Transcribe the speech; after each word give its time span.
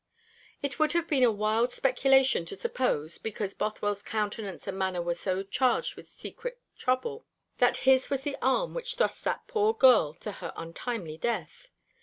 It 0.63 0.79
would 0.79 0.93
have 0.93 1.07
been 1.07 1.21
a 1.21 1.31
wild 1.31 1.71
speculation 1.71 2.43
to 2.45 2.55
suppose, 2.55 3.19
because 3.19 3.53
Bothwell's 3.53 4.01
countenance 4.01 4.65
and 4.65 4.75
manner 4.75 4.99
were 4.99 5.13
so 5.13 5.43
charged 5.43 5.95
with 5.95 6.09
secret 6.09 6.59
trouble, 6.75 7.27
that 7.59 7.77
his 7.85 8.09
was 8.09 8.21
the 8.21 8.35
arm 8.41 8.73
which 8.73 8.95
thrust 8.95 9.23
that 9.25 9.45
poor 9.45 9.75
girl 9.75 10.15
to 10.15 10.31
her 10.31 10.53
untimely 10.55 11.19
death. 11.19 11.69